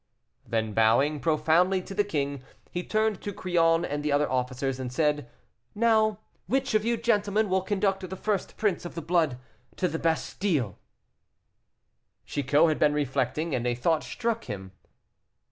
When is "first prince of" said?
8.15-8.95